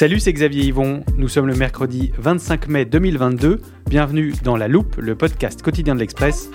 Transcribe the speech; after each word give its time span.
Salut, 0.00 0.18
c'est 0.18 0.32
Xavier 0.32 0.64
Yvon. 0.64 1.04
Nous 1.18 1.28
sommes 1.28 1.46
le 1.46 1.54
mercredi 1.54 2.10
25 2.16 2.68
mai 2.68 2.86
2022. 2.86 3.60
Bienvenue 3.86 4.32
dans 4.42 4.56
La 4.56 4.66
Loupe, 4.66 4.96
le 4.96 5.14
podcast 5.14 5.60
quotidien 5.60 5.94
de 5.94 6.00
l'Express. 6.00 6.50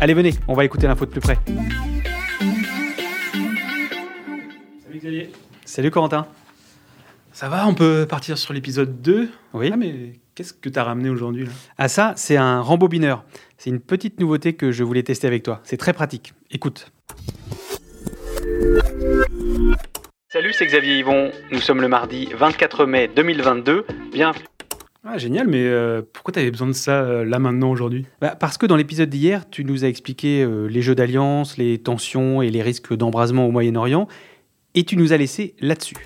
Allez, 0.00 0.12
venez, 0.12 0.34
on 0.48 0.54
va 0.54 0.64
écouter 0.64 0.88
l'info 0.88 1.06
de 1.06 1.12
plus 1.12 1.20
près. 1.20 1.38
Salut 4.82 4.98
Xavier. 4.98 5.30
Salut 5.64 5.92
Corentin. 5.92 6.26
Ça 7.32 7.48
va, 7.48 7.64
on 7.68 7.74
peut 7.74 8.06
partir 8.10 8.36
sur 8.38 8.52
l'épisode 8.52 9.00
2 9.02 9.30
Oui. 9.54 9.70
Ah, 9.72 9.76
mais 9.76 10.14
qu'est-ce 10.34 10.52
que 10.52 10.68
t'as 10.68 10.82
ramené 10.82 11.10
aujourd'hui 11.10 11.44
là? 11.44 11.52
Ah 11.78 11.86
ça, 11.86 12.12
c'est 12.16 12.36
un 12.36 12.60
rembobineur. 12.60 13.22
C'est 13.56 13.70
une 13.70 13.78
petite 13.78 14.18
nouveauté 14.18 14.54
que 14.54 14.72
je 14.72 14.82
voulais 14.82 15.04
tester 15.04 15.28
avec 15.28 15.44
toi. 15.44 15.60
C'est 15.62 15.76
très 15.76 15.92
pratique. 15.92 16.34
Écoute. 16.50 16.90
Salut, 20.36 20.52
c'est 20.52 20.66
Xavier 20.66 20.98
Yvon. 20.98 21.30
Nous 21.50 21.60
sommes 21.60 21.80
le 21.80 21.88
mardi 21.88 22.28
24 22.36 22.84
mai 22.84 23.08
2022. 23.08 23.86
Bienvenue. 24.12 24.44
Ah, 25.02 25.16
génial, 25.16 25.48
mais 25.48 25.64
euh, 25.64 26.02
pourquoi 26.12 26.32
t'avais 26.32 26.50
besoin 26.50 26.66
de 26.66 26.74
ça 26.74 27.04
euh, 27.04 27.24
là 27.24 27.38
maintenant 27.38 27.70
aujourd'hui? 27.70 28.04
Bah, 28.20 28.36
parce 28.38 28.58
que 28.58 28.66
dans 28.66 28.76
l'épisode 28.76 29.08
d'hier, 29.08 29.48
tu 29.48 29.64
nous 29.64 29.86
as 29.86 29.88
expliqué 29.88 30.42
euh, 30.42 30.66
les 30.66 30.82
jeux 30.82 30.94
d'alliance, 30.94 31.56
les 31.56 31.78
tensions 31.78 32.42
et 32.42 32.50
les 32.50 32.60
risques 32.60 32.94
d'embrasement 32.94 33.46
au 33.46 33.50
Moyen-Orient, 33.50 34.08
et 34.74 34.84
tu 34.84 34.98
nous 34.98 35.14
as 35.14 35.16
laissé 35.16 35.54
là-dessus. 35.58 35.96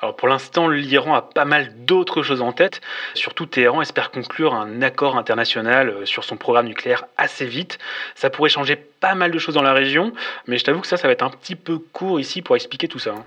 Alors 0.00 0.14
pour 0.16 0.28
l'instant, 0.28 0.68
l'Iran 0.68 1.14
a 1.14 1.22
pas 1.22 1.44
mal 1.44 1.72
d'autres 1.86 2.22
choses 2.22 2.42
en 2.42 2.52
tête. 2.52 2.80
Surtout, 3.14 3.46
Téhéran 3.46 3.80
espère 3.80 4.10
conclure 4.10 4.54
un 4.54 4.82
accord 4.82 5.16
international 5.16 5.88
euh, 5.88 6.06
sur 6.06 6.24
son 6.24 6.36
programme 6.36 6.66
nucléaire 6.66 7.04
assez 7.16 7.46
vite. 7.46 7.78
Ça 8.14 8.28
pourrait 8.28 8.50
changer 8.50 8.76
pas 8.76 9.14
mal 9.14 9.30
de 9.30 9.38
choses 9.38 9.54
dans 9.54 9.62
la 9.62 9.72
région, 9.72 10.12
mais 10.46 10.58
je 10.58 10.64
t'avoue 10.64 10.80
que 10.80 10.86
ça, 10.86 10.96
ça 10.96 11.08
va 11.08 11.12
être 11.12 11.22
un 11.22 11.30
petit 11.30 11.56
peu 11.56 11.78
court 11.78 12.20
ici 12.20 12.42
pour 12.42 12.56
expliquer 12.56 12.88
tout 12.88 12.98
ça. 12.98 13.10
hein. 13.10 13.24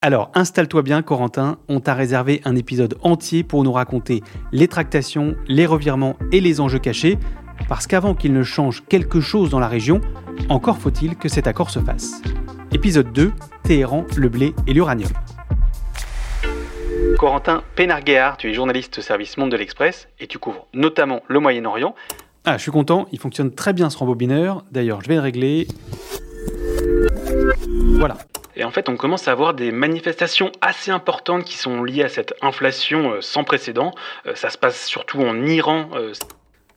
Alors, 0.00 0.30
installe-toi 0.34 0.82
bien, 0.82 1.02
Corentin. 1.02 1.58
On 1.68 1.80
t'a 1.80 1.94
réservé 1.94 2.40
un 2.44 2.54
épisode 2.54 2.96
entier 3.02 3.42
pour 3.42 3.64
nous 3.64 3.72
raconter 3.72 4.22
les 4.52 4.68
tractations, 4.68 5.34
les 5.48 5.66
revirements 5.66 6.16
et 6.30 6.40
les 6.40 6.60
enjeux 6.60 6.78
cachés. 6.78 7.18
Parce 7.68 7.88
qu'avant 7.88 8.14
qu'il 8.14 8.32
ne 8.32 8.44
change 8.44 8.84
quelque 8.88 9.20
chose 9.20 9.50
dans 9.50 9.58
la 9.58 9.66
région, 9.66 10.00
encore 10.48 10.78
faut-il 10.78 11.16
que 11.16 11.28
cet 11.28 11.48
accord 11.48 11.70
se 11.70 11.80
fasse. 11.80 12.22
Épisode 12.72 13.12
2 13.12 13.32
Téhéran, 13.64 14.04
le 14.16 14.28
blé 14.28 14.54
et 14.68 14.72
l'uranium. 14.72 15.10
Corentin 17.16 17.62
Pénarguéard, 17.74 18.36
tu 18.36 18.50
es 18.50 18.54
journaliste 18.54 18.98
au 18.98 19.00
service 19.02 19.36
Monde 19.38 19.50
de 19.50 19.56
l'Express 19.56 20.08
et 20.20 20.26
tu 20.26 20.38
couvres 20.38 20.66
notamment 20.74 21.22
le 21.28 21.40
Moyen-Orient. 21.40 21.94
Ah, 22.44 22.56
je 22.56 22.62
suis 22.62 22.70
content, 22.70 23.06
il 23.12 23.18
fonctionne 23.18 23.54
très 23.54 23.72
bien 23.72 23.90
ce 23.90 23.98
rembobineur. 23.98 24.64
D'ailleurs, 24.70 25.00
je 25.02 25.08
vais 25.08 25.16
le 25.16 25.20
régler. 25.20 25.66
Voilà. 27.98 28.16
Et 28.56 28.64
en 28.64 28.70
fait, 28.70 28.88
on 28.88 28.96
commence 28.96 29.28
à 29.28 29.32
avoir 29.32 29.54
des 29.54 29.70
manifestations 29.70 30.50
assez 30.60 30.90
importantes 30.90 31.44
qui 31.44 31.56
sont 31.56 31.84
liées 31.84 32.02
à 32.02 32.08
cette 32.08 32.34
inflation 32.42 33.12
euh, 33.12 33.20
sans 33.20 33.44
précédent. 33.44 33.92
Euh, 34.26 34.34
Ça 34.34 34.50
se 34.50 34.58
passe 34.58 34.84
surtout 34.86 35.20
en 35.20 35.46
Iran. 35.46 35.90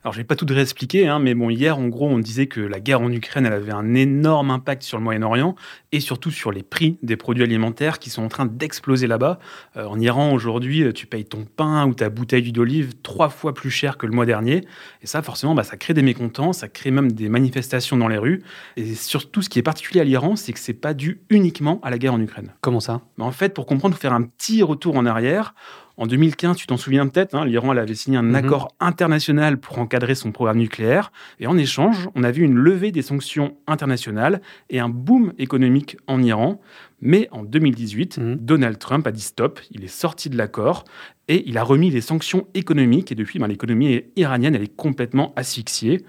Alors, 0.04 0.14
je 0.14 0.18
vais 0.18 0.24
pas 0.24 0.36
tout 0.36 0.48
réexpliquer, 0.50 1.08
hein, 1.08 1.20
mais 1.20 1.36
bon, 1.36 1.52
hier, 1.52 1.78
en 1.78 1.88
gros, 1.88 2.08
on 2.08 2.18
disait 2.18 2.48
que 2.48 2.60
la 2.60 2.80
guerre 2.80 3.02
en 3.02 3.12
Ukraine, 3.12 3.46
elle 3.46 3.54
avait 3.54 3.72
un 3.72 3.94
énorme 3.94 4.50
impact 4.50 4.82
sur 4.82 4.98
le 4.98 5.04
Moyen-Orient 5.04 5.56
et 5.92 6.00
surtout 6.00 6.32
sur 6.32 6.52
les 6.52 6.64
prix 6.64 6.98
des 7.04 7.16
produits 7.16 7.44
alimentaires 7.44 8.00
qui 8.00 8.10
sont 8.10 8.24
en 8.24 8.28
train 8.28 8.48
d'exploser 8.48 9.06
là-bas. 9.06 9.38
Euh, 9.78 9.86
en 9.86 10.00
Iran, 10.00 10.34
aujourd'hui, 10.34 10.84
euh, 10.84 10.92
tu 10.92 11.06
payes 11.06 11.26
ton 11.26 11.46
pain 11.46 11.86
ou 11.86 11.94
ta 11.94 12.10
bouteille 12.10 12.42
d'huile 12.42 12.54
d'olive 12.54 12.94
trois 13.04 13.30
fois 13.30 13.54
plus 13.54 13.70
cher 13.70 14.00
que 14.00 14.08
le 14.08 14.14
mois 14.14 14.26
dernier. 14.26 14.66
Et 15.04 15.08
ça, 15.08 15.22
forcément, 15.22 15.54
bah, 15.54 15.64
ça 15.64 15.78
crée 15.78 15.94
des 15.94 16.02
mécontents, 16.02 16.52
ça 16.52 16.68
crée 16.68 16.90
même 16.90 17.12
des 17.12 17.30
manifestations 17.30 17.96
dans 17.96 18.08
les 18.08 18.18
rues. 18.18 18.42
Et 18.78 18.96
surtout, 18.96 19.44
ce 19.44 19.50
qui 19.50 19.60
est 19.60 19.64
particulier 19.64 20.02
à 20.02 20.04
l'Iran, 20.04 20.36
c'est 20.36 20.52
que 20.52 20.60
c'est 20.60 20.74
pas 20.74 20.96
dû 20.96 21.22
uniquement 21.30 21.80
à 21.84 21.92
la 21.92 22.00
guerre 22.00 22.16
en 22.16 22.22
Ukraine. 22.22 22.56
Comment 22.62 22.80
ça? 22.80 23.02
Mais 23.20 23.24
en 23.24 23.32
fait, 23.32 23.54
pour 23.54 23.68
comprendre, 23.68 23.94
faut 23.94 24.02
faire 24.02 24.14
un 24.14 24.24
petit 24.24 24.64
retour 24.64 24.96
en 24.96 25.06
arrière. 25.06 25.54
En 25.98 26.08
2015, 26.08 26.58
tu 26.58 26.68
t'en 26.68 26.78
souviens 26.78 27.08
peut-être, 27.08 27.36
hein, 27.36 27.46
l'Iran 27.46 27.70
avait 27.72 27.94
signé 27.96 28.18
un 28.18 28.24
Mhm. 28.24 28.36
accord 28.36 28.76
international 28.80 29.60
pour 29.60 29.80
encadrer 29.80 30.16
son 30.16 30.32
programme 30.32 30.58
nucléaire. 30.58 31.12
Et 31.40 31.48
en 31.48 31.58
échange, 31.58 32.10
on 32.16 32.24
a 32.24 32.32
vu 32.32 32.44
une 32.44 32.56
levée 32.56 32.92
des 32.92 33.02
sanctions 33.02 33.56
internationales 33.68 34.42
et 34.70 34.80
un 34.80 34.90
boom 34.90 35.34
économique 35.38 35.98
en 36.08 36.22
Iran. 36.24 36.60
Mais 37.02 37.28
en 37.32 37.44
2018, 37.44 38.18
Mhm. 38.18 38.36
Donald 38.38 38.78
Trump 38.80 39.06
a 39.08 39.12
dit 39.12 39.22
stop, 39.22 39.60
il 39.72 39.84
est 39.84 39.88
sorti 39.88 40.30
de 40.30 40.38
l'accord 40.38 40.86
et 41.28 41.44
il 41.48 41.58
a 41.58 41.64
remis 41.64 41.90
les 41.90 42.02
sanctions 42.02 42.48
économiques. 42.54 43.12
Et 43.12 43.16
depuis, 43.16 43.40
ben, 43.40 43.48
l'économie 43.48 44.04
iranienne, 44.16 44.56
elle 44.56 44.64
est 44.64 44.76
complètement 44.76 45.34
asphyxiée. 45.36 46.04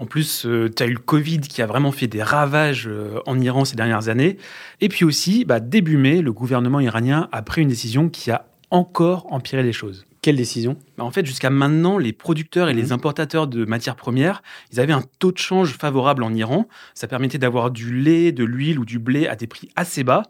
En 0.00 0.06
plus, 0.06 0.46
tu 0.76 0.82
as 0.82 0.86
eu 0.86 0.92
le 0.92 0.98
Covid 1.00 1.40
qui 1.40 1.60
a 1.60 1.66
vraiment 1.66 1.90
fait 1.90 2.06
des 2.06 2.22
ravages 2.22 2.86
euh, 2.86 3.18
en 3.26 3.38
Iran 3.40 3.64
ces 3.64 3.74
dernières 3.76 4.08
années. 4.08 4.36
Et 4.80 4.88
puis 4.88 5.04
aussi, 5.04 5.44
bah, 5.44 5.58
début 5.58 5.96
mai, 5.96 6.22
le 6.22 6.32
gouvernement 6.32 6.78
iranien 6.80 7.28
a 7.32 7.42
pris 7.42 7.62
une 7.62 7.68
décision 7.68 8.08
qui 8.08 8.30
a 8.30 8.46
encore 8.70 9.32
empiré 9.32 9.62
les 9.62 9.72
choses. 9.72 10.04
Quelle 10.20 10.36
décision? 10.36 10.76
Bah, 10.96 11.04
en 11.04 11.10
fait, 11.10 11.24
jusqu'à 11.24 11.50
maintenant, 11.50 11.96
les 11.96 12.12
producteurs 12.12 12.68
et 12.68 12.74
les 12.74 12.92
importateurs 12.92 13.46
de 13.46 13.64
matières 13.64 13.96
premières, 13.96 14.42
ils 14.72 14.80
avaient 14.80 14.92
un 14.92 15.04
taux 15.18 15.32
de 15.32 15.38
change 15.38 15.74
favorable 15.74 16.24
en 16.24 16.34
Iran. 16.34 16.66
Ça 16.94 17.06
permettait 17.06 17.38
d'avoir 17.38 17.70
du 17.70 17.94
lait, 17.94 18.32
de 18.32 18.44
l'huile 18.44 18.78
ou 18.78 18.84
du 18.84 18.98
blé 18.98 19.26
à 19.28 19.36
des 19.36 19.46
prix 19.46 19.70
assez 19.76 20.02
bas. 20.02 20.24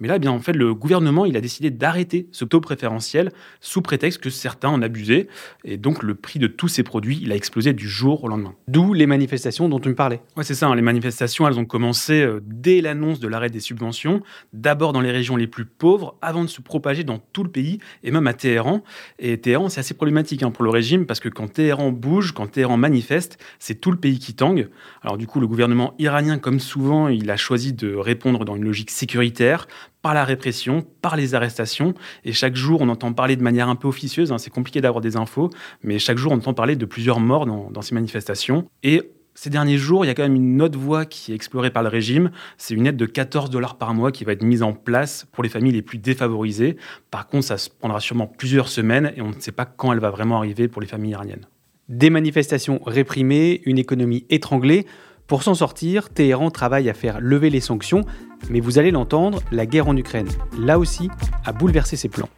Mais 0.00 0.08
là, 0.08 0.16
eh 0.16 0.18
bien, 0.18 0.32
en 0.32 0.40
fait, 0.40 0.52
le 0.52 0.74
gouvernement, 0.74 1.24
il 1.24 1.36
a 1.36 1.40
décidé 1.40 1.70
d'arrêter 1.70 2.26
ce 2.32 2.44
taux 2.44 2.60
préférentiel 2.60 3.30
sous 3.60 3.80
prétexte 3.80 4.20
que 4.20 4.30
certains 4.30 4.68
en 4.68 4.82
abusaient. 4.82 5.28
Et 5.64 5.76
donc, 5.76 6.02
le 6.02 6.14
prix 6.14 6.38
de 6.38 6.46
tous 6.46 6.68
ces 6.68 6.82
produits, 6.82 7.18
il 7.22 7.30
a 7.30 7.36
explosé 7.36 7.72
du 7.72 7.88
jour 7.88 8.24
au 8.24 8.28
lendemain. 8.28 8.54
D'où 8.68 8.92
les 8.92 9.06
manifestations 9.06 9.68
dont 9.68 9.78
tu 9.78 9.88
me 9.88 9.94
parlais. 9.94 10.20
Ouais, 10.36 10.44
c'est 10.44 10.54
ça. 10.54 10.66
hein, 10.66 10.74
Les 10.74 10.82
manifestations, 10.82 11.46
elles 11.46 11.58
ont 11.58 11.64
commencé 11.64 12.22
euh, 12.22 12.40
dès 12.44 12.80
l'annonce 12.80 13.20
de 13.20 13.28
l'arrêt 13.28 13.50
des 13.50 13.60
subventions, 13.60 14.20
d'abord 14.52 14.92
dans 14.92 15.00
les 15.00 15.12
régions 15.12 15.36
les 15.36 15.46
plus 15.46 15.64
pauvres, 15.64 16.16
avant 16.22 16.42
de 16.42 16.48
se 16.48 16.60
propager 16.60 17.04
dans 17.04 17.18
tout 17.32 17.44
le 17.44 17.50
pays 17.50 17.78
et 18.02 18.10
même 18.10 18.26
à 18.26 18.34
Téhéran. 18.34 18.82
Et 19.18 19.38
Téhéran, 19.38 19.68
c'est 19.68 19.80
assez 19.80 19.94
problématique 19.94 20.42
hein, 20.42 20.50
pour 20.50 20.64
le 20.64 20.70
régime 20.70 21.06
parce 21.06 21.20
que 21.20 21.28
quand 21.28 21.52
Téhéran 21.52 21.90
bouge, 21.92 22.32
quand 22.32 22.46
Téhéran 22.46 22.76
manifeste, 22.76 23.38
c'est 23.58 23.80
tout 23.80 23.90
le 23.90 23.96
pays 23.98 24.18
qui 24.18 24.34
tangue. 24.34 24.68
Alors 25.02 25.18
du 25.18 25.26
coup, 25.26 25.40
le 25.40 25.46
gouvernement 25.46 25.94
iranien, 25.98 26.38
comme 26.38 26.60
souvent, 26.60 27.08
il 27.08 27.30
a 27.30 27.36
choisi 27.36 27.72
de 27.72 27.94
répondre 27.94 28.44
dans 28.44 28.56
une 28.56 28.64
logique 28.64 28.90
sécuritaire 28.90 29.66
par 30.02 30.14
la 30.14 30.24
répression, 30.24 30.84
par 31.02 31.16
les 31.16 31.34
arrestations. 31.34 31.94
Et 32.24 32.32
chaque 32.32 32.56
jour, 32.56 32.80
on 32.80 32.88
entend 32.88 33.12
parler 33.12 33.36
de 33.36 33.42
manière 33.42 33.68
un 33.68 33.76
peu 33.76 33.88
officieuse, 33.88 34.32
hein, 34.32 34.38
c'est 34.38 34.50
compliqué 34.50 34.80
d'avoir 34.80 35.00
des 35.00 35.16
infos, 35.16 35.50
mais 35.82 35.98
chaque 35.98 36.18
jour, 36.18 36.32
on 36.32 36.36
entend 36.36 36.54
parler 36.54 36.76
de 36.76 36.84
plusieurs 36.84 37.20
morts 37.20 37.46
dans, 37.46 37.70
dans 37.70 37.82
ces 37.82 37.94
manifestations. 37.94 38.68
Et 38.82 39.02
ces 39.34 39.50
derniers 39.50 39.78
jours, 39.78 40.04
il 40.04 40.08
y 40.08 40.10
a 40.10 40.14
quand 40.14 40.22
même 40.22 40.36
une 40.36 40.62
autre 40.62 40.78
voie 40.78 41.04
qui 41.04 41.32
est 41.32 41.34
explorée 41.34 41.70
par 41.70 41.82
le 41.82 41.88
régime. 41.88 42.30
C'est 42.56 42.74
une 42.74 42.86
aide 42.86 42.96
de 42.96 43.06
14 43.06 43.50
dollars 43.50 43.76
par 43.78 43.92
mois 43.92 44.12
qui 44.12 44.24
va 44.24 44.32
être 44.32 44.44
mise 44.44 44.62
en 44.62 44.72
place 44.72 45.26
pour 45.32 45.42
les 45.42 45.50
familles 45.50 45.72
les 45.72 45.82
plus 45.82 45.98
défavorisées. 45.98 46.76
Par 47.10 47.26
contre, 47.26 47.46
ça 47.46 47.58
se 47.58 47.68
prendra 47.68 47.98
sûrement 47.98 48.28
plusieurs 48.28 48.68
semaines 48.68 49.12
et 49.16 49.22
on 49.22 49.30
ne 49.30 49.40
sait 49.40 49.52
pas 49.52 49.64
quand 49.64 49.92
elle 49.92 49.98
va 49.98 50.10
vraiment 50.10 50.38
arriver 50.38 50.68
pour 50.68 50.80
les 50.80 50.86
familles 50.86 51.12
iraniennes. 51.12 51.46
Des 51.88 52.10
manifestations 52.10 52.80
réprimées, 52.84 53.60
une 53.66 53.78
économie 53.78 54.24
étranglée. 54.30 54.86
Pour 55.26 55.42
s'en 55.42 55.54
sortir, 55.54 56.10
Téhéran 56.10 56.50
travaille 56.50 56.90
à 56.90 56.94
faire 56.94 57.18
lever 57.18 57.48
les 57.48 57.60
sanctions, 57.60 58.02
mais 58.50 58.60
vous 58.60 58.78
allez 58.78 58.90
l'entendre, 58.90 59.40
la 59.52 59.64
guerre 59.64 59.88
en 59.88 59.96
Ukraine, 59.96 60.28
là 60.58 60.78
aussi, 60.78 61.08
a 61.46 61.52
bouleversé 61.52 61.96
ses 61.96 62.10
plans. 62.10 62.28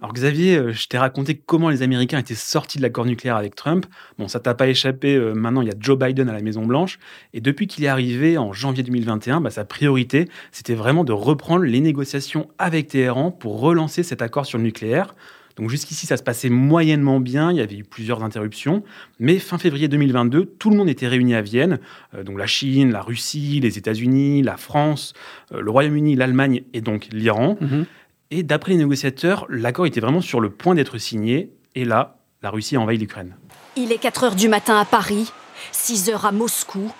Alors 0.00 0.14
Xavier, 0.14 0.56
euh, 0.56 0.72
je 0.72 0.88
t'ai 0.88 0.96
raconté 0.96 1.36
comment 1.36 1.68
les 1.68 1.82
Américains 1.82 2.18
étaient 2.18 2.34
sortis 2.34 2.78
de 2.78 2.82
l'accord 2.82 3.04
nucléaire 3.04 3.36
avec 3.36 3.54
Trump. 3.54 3.84
Bon, 4.18 4.26
ça 4.26 4.40
t'a 4.40 4.54
pas 4.54 4.68
échappé, 4.68 5.16
euh, 5.16 5.34
maintenant 5.34 5.60
il 5.60 5.68
y 5.68 5.70
a 5.70 5.74
Joe 5.78 5.98
Biden 5.98 6.30
à 6.30 6.32
la 6.32 6.40
Maison 6.40 6.64
Blanche. 6.64 6.98
Et 7.34 7.42
depuis 7.42 7.66
qu'il 7.66 7.84
est 7.84 7.88
arrivé 7.88 8.38
en 8.38 8.54
janvier 8.54 8.82
2021, 8.82 9.42
bah, 9.42 9.50
sa 9.50 9.66
priorité, 9.66 10.28
c'était 10.50 10.74
vraiment 10.74 11.04
de 11.04 11.12
reprendre 11.12 11.64
les 11.64 11.80
négociations 11.80 12.48
avec 12.56 12.88
Téhéran 12.88 13.30
pour 13.30 13.60
relancer 13.60 14.02
cet 14.02 14.22
accord 14.22 14.46
sur 14.46 14.56
le 14.56 14.64
nucléaire. 14.64 15.14
Donc 15.56 15.70
jusqu'ici, 15.70 16.06
ça 16.06 16.16
se 16.16 16.22
passait 16.22 16.48
moyennement 16.48 17.20
bien, 17.20 17.52
il 17.52 17.58
y 17.58 17.60
avait 17.60 17.76
eu 17.76 17.84
plusieurs 17.84 18.24
interruptions, 18.24 18.82
mais 19.20 19.38
fin 19.38 19.58
février 19.58 19.86
2022, 19.88 20.46
tout 20.46 20.70
le 20.70 20.76
monde 20.76 20.88
était 20.88 21.06
réuni 21.06 21.34
à 21.34 21.42
Vienne, 21.42 21.78
euh, 22.14 22.24
donc 22.24 22.38
la 22.38 22.46
Chine, 22.46 22.90
la 22.90 23.02
Russie, 23.02 23.60
les 23.60 23.78
États-Unis, 23.78 24.42
la 24.42 24.56
France, 24.56 25.12
le 25.52 25.70
Royaume-Uni, 25.70 26.16
l'Allemagne 26.16 26.62
et 26.72 26.80
donc 26.80 27.08
l'Iran. 27.12 27.56
Mhm. 27.60 27.86
Et 28.30 28.42
d'après 28.42 28.72
les 28.72 28.78
négociateurs, 28.78 29.46
l'accord 29.48 29.86
était 29.86 30.00
vraiment 30.00 30.20
sur 30.20 30.40
le 30.40 30.50
point 30.50 30.74
d'être 30.74 30.98
signé. 30.98 31.50
Et 31.76 31.84
là, 31.84 32.18
la 32.42 32.50
Russie 32.50 32.74
a 32.76 32.80
envahi 32.80 32.98
l'Ukraine. 32.98 33.36
Il 33.76 33.92
est 33.92 33.98
4 33.98 34.24
heures 34.24 34.34
du 34.34 34.48
matin 34.48 34.78
à 34.78 34.84
Paris, 34.84 35.30
6 35.72 36.10
heures 36.10 36.26
à 36.26 36.32
Moscou, 36.32 36.92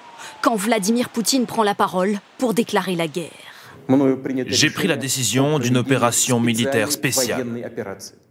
quand 0.42 0.54
Vladimir 0.54 1.08
Poutine 1.08 1.46
prend 1.46 1.62
la 1.62 1.74
parole 1.74 2.18
pour 2.38 2.54
déclarer 2.54 2.94
la 2.94 3.08
guerre. 3.08 3.30
J'ai 4.46 4.70
pris 4.70 4.86
la 4.86 4.96
décision 4.96 5.58
d'une 5.58 5.76
opération 5.76 6.40
militaire 6.40 6.90
spéciale. 6.90 7.46